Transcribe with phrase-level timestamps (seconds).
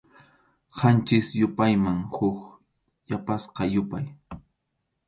[0.77, 2.37] Qanchis yupayman huk
[3.09, 4.05] yapasqa yupay.